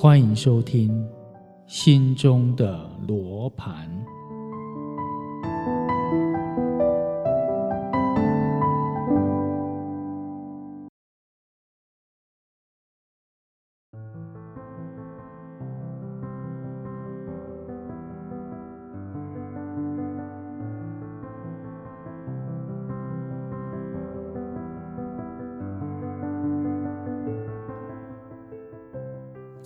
[0.00, 0.88] 欢迎收听
[1.66, 3.90] 《心中的罗盘》。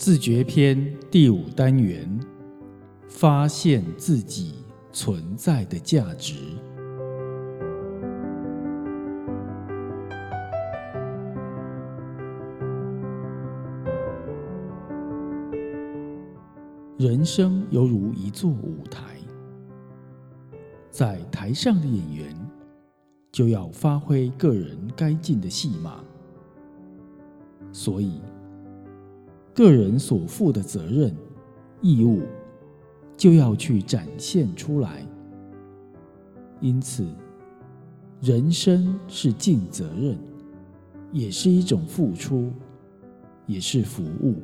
[0.04, 2.18] 自觉篇第五单元：
[3.06, 4.56] 发现自己
[4.90, 6.34] 存在的价值。
[16.98, 19.18] 人生犹如一座舞台，
[20.90, 22.36] 在台上的演员
[23.30, 26.00] 就要发挥个人该尽的戏码，
[27.70, 28.20] 所以。
[29.54, 31.14] 个人所负的责任、
[31.80, 32.22] 义务，
[33.16, 35.06] 就要去展现出来。
[36.60, 37.06] 因此，
[38.20, 40.16] 人生是尽责任，
[41.12, 42.50] 也是一种付出，
[43.46, 44.36] 也是服务。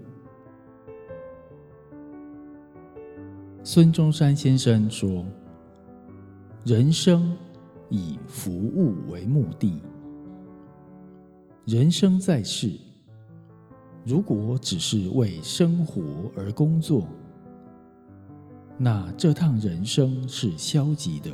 [3.63, 5.25] 孙中山先生说
[6.65, 7.37] ：“人生
[7.89, 9.81] 以服务为目的，
[11.67, 12.73] 人生在世。”
[14.09, 16.03] 如果只是为生活
[16.35, 17.07] 而工作，
[18.79, 21.31] 那这趟人生是消极的，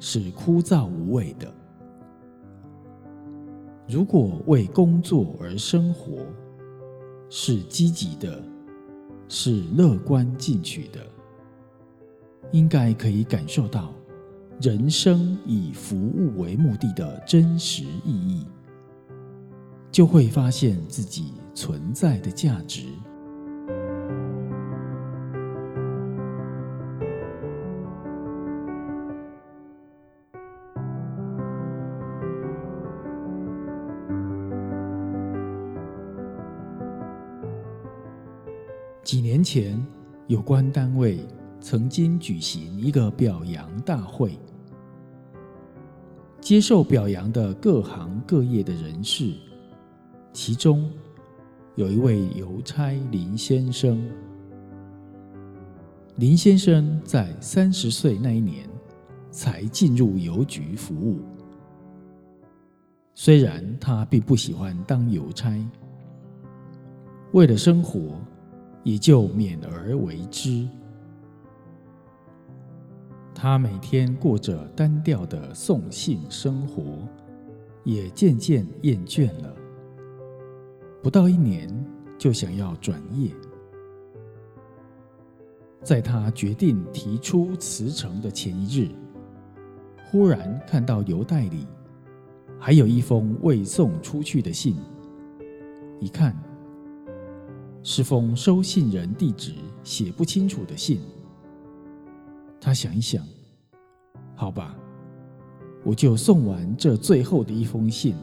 [0.00, 1.52] 是枯燥无味的。
[3.86, 6.24] 如果为工作而生活，
[7.28, 8.42] 是积极的，
[9.28, 11.00] 是乐观进取的，
[12.52, 13.92] 应该可以感受到
[14.62, 18.46] 人生以服务为目的的真实意义，
[19.92, 21.34] 就会发现自己。
[21.56, 22.82] 存在的价值。
[39.02, 39.82] 几年前，
[40.26, 41.20] 有关单位
[41.58, 44.38] 曾经举行一个表扬大会，
[46.38, 49.32] 接受表扬的各行各业的人士，
[50.34, 50.92] 其中。
[51.76, 54.02] 有一位邮差林先生，
[56.16, 58.66] 林先生在三十岁那一年
[59.30, 61.20] 才进入邮局服务。
[63.14, 65.54] 虽然他并不喜欢当邮差，
[67.32, 68.18] 为了生活，
[68.82, 70.66] 也就勉而为之。
[73.34, 77.06] 他每天过着单调的送信生活，
[77.84, 79.54] 也渐渐厌倦了。
[81.06, 81.68] 不到一年，
[82.18, 83.30] 就想要转业。
[85.80, 88.88] 在他决定提出辞呈的前一日，
[90.10, 91.64] 忽然看到邮袋里
[92.58, 94.74] 还有一封未送出去的信。
[96.00, 96.36] 一看，
[97.84, 100.98] 是封收信人地址写不清楚的信。
[102.60, 103.24] 他想一想，
[104.34, 104.76] 好吧，
[105.84, 108.16] 我就送完这最后的一封信，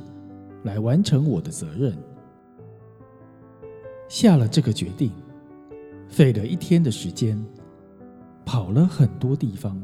[0.64, 1.98] 来完成我的责任。
[4.14, 5.12] 下了这个决定，
[6.08, 7.36] 费了一天的时间，
[8.46, 9.76] 跑了很多地方，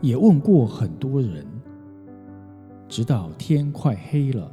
[0.00, 1.46] 也问过很多人，
[2.88, 4.50] 直到天快黑了，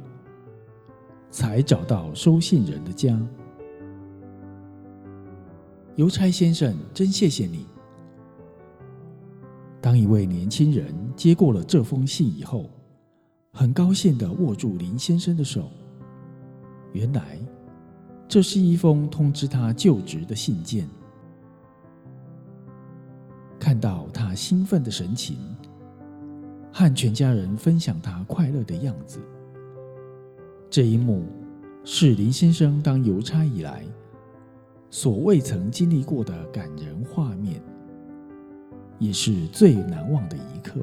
[1.30, 3.18] 才找到收信人的家。
[5.96, 7.64] 邮差先生，真谢谢你。
[9.80, 12.68] 当一位年轻人接过了这封信以后，
[13.50, 15.70] 很高兴的握住林先生的手。
[16.92, 17.38] 原来。
[18.28, 20.86] 这是一封通知他就职的信件。
[23.58, 25.38] 看到他兴奋的神情，
[26.70, 29.18] 和全家人分享他快乐的样子，
[30.68, 31.24] 这一幕
[31.84, 33.82] 是林先生当邮差以来
[34.90, 37.62] 所未曾经历过的感人画面，
[38.98, 40.80] 也是最难忘的一刻。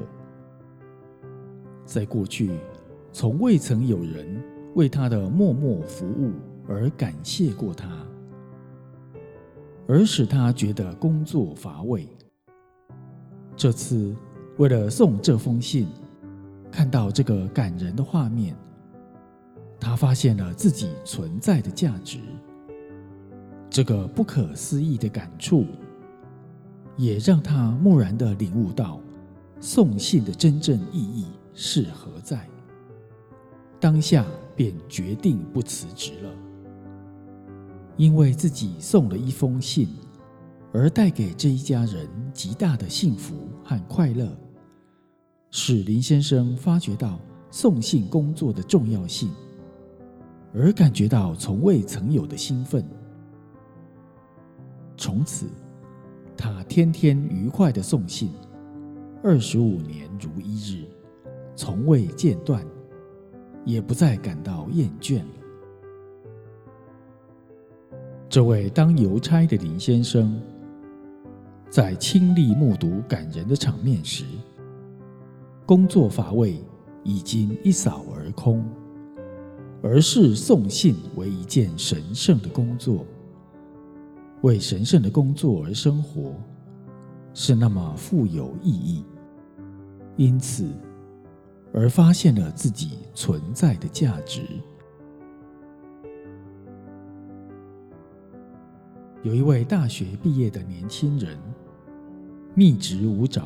[1.84, 2.58] 在过去，
[3.12, 4.42] 从未曾有人
[4.74, 6.32] 为他的默默服务。
[6.68, 7.88] 而感谢过他，
[9.86, 12.08] 而使他觉得工作乏味。
[13.56, 14.14] 这次
[14.58, 15.86] 为了送这封信，
[16.70, 18.54] 看到这个感人的画面，
[19.78, 22.18] 他发现了自己存在的价值。
[23.70, 25.66] 这个不可思议的感触，
[26.96, 29.00] 也让他蓦然的领悟到
[29.60, 32.48] 送信的真正意义是何在。
[33.78, 34.24] 当下
[34.54, 36.30] 便决定不辞职了。
[37.96, 39.88] 因为自己送了一封信，
[40.72, 44.28] 而带给这一家人极大的幸福和快乐，
[45.50, 47.18] 使林先生发觉到
[47.50, 49.30] 送信工作的重要性，
[50.52, 52.84] 而感觉到从未曾有的兴奋。
[54.98, 55.46] 从此，
[56.36, 58.30] 他天天愉快的送信，
[59.22, 60.84] 二十五年如一日，
[61.54, 62.62] 从未间断，
[63.64, 65.22] 也不再感到厌倦。
[68.36, 70.38] 这位当邮差的林先生，
[71.70, 74.26] 在亲历目睹感人的场面时，
[75.64, 76.62] 工作乏味
[77.02, 78.62] 已经一扫而空，
[79.82, 83.06] 而是送信为一件神圣的工作，
[84.42, 86.34] 为神圣的工作而生活，
[87.32, 89.02] 是那么富有意义。
[90.16, 90.68] 因此，
[91.72, 94.42] 而发现了自己存在的价值。
[99.26, 101.36] 有一位大学毕业的年轻人，
[102.54, 103.42] 秘职无着，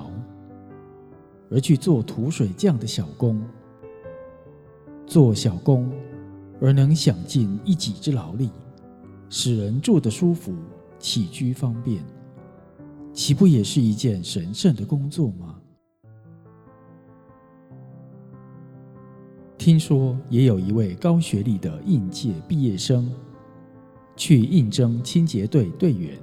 [1.51, 3.43] 而去做土水匠的小工。
[5.07, 5.91] 做小工
[6.61, 8.51] 而能享尽一己之劳力，
[9.31, 10.55] 使人住得舒服，
[10.99, 12.05] 起居方便，
[13.15, 15.59] 岂不也是一件神圣的工作吗？
[19.57, 23.11] 听说也有一位高学历的应届毕业生。
[24.21, 26.19] 去应征清洁队队员，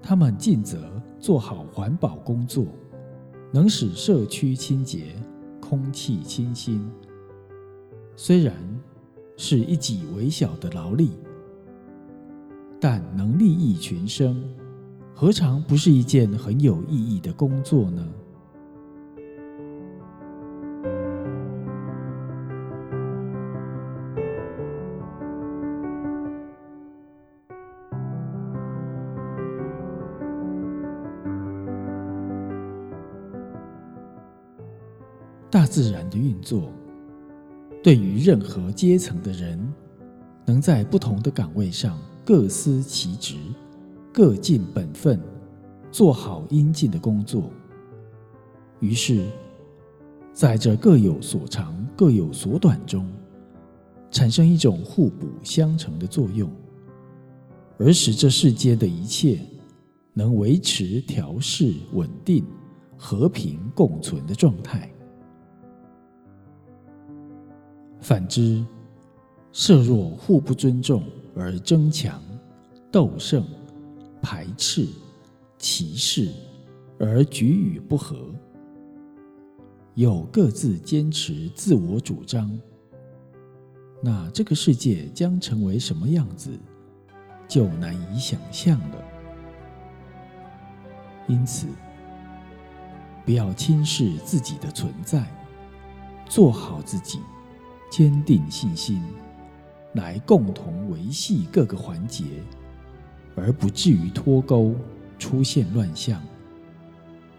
[0.00, 0.90] 他们尽责
[1.20, 2.64] 做好环保工作，
[3.52, 5.14] 能使社区清洁、
[5.60, 6.90] 空气清新。
[8.16, 8.54] 虽然
[9.36, 11.10] 是一己微小的劳力，
[12.80, 14.42] 但能利益群生，
[15.14, 18.08] 何尝不是一件很有意义的工作呢？
[35.68, 36.72] 自然的运作，
[37.82, 39.60] 对于任何阶层的人，
[40.44, 43.36] 能在不同的岗位上各司其职、
[44.12, 45.20] 各尽本分，
[45.92, 47.50] 做好应尽的工作。
[48.80, 49.26] 于是，
[50.32, 53.06] 在这各有所长、各有所短中，
[54.10, 56.50] 产生一种互补相成的作用，
[57.78, 59.38] 而使这世间的一切
[60.14, 62.44] 能维持、调试、稳定、
[62.96, 64.90] 和平共存的状态。
[68.08, 68.64] 反之，
[69.52, 71.04] 设若互不尊重
[71.36, 72.22] 而争强、
[72.90, 73.44] 斗胜、
[74.22, 74.88] 排斥、
[75.58, 76.30] 歧视
[76.98, 78.16] 而举与不和，
[79.92, 82.50] 又各自坚持自我主张，
[84.02, 86.50] 那这个世界将成为什么样子，
[87.46, 89.04] 就难以想象了。
[91.26, 91.66] 因此，
[93.26, 95.30] 不要轻视自己的存在，
[96.26, 97.18] 做好自己。
[97.90, 99.02] 坚定信心，
[99.94, 102.24] 来共同维系各个环节，
[103.34, 104.74] 而不至于脱钩、
[105.18, 106.22] 出现乱象。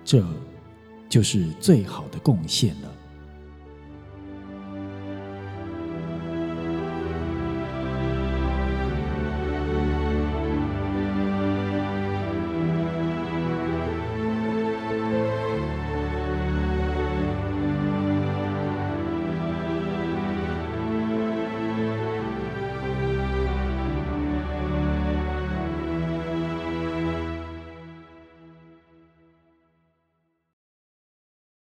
[0.04, 0.26] 这
[1.08, 2.92] 就是最好的贡献了。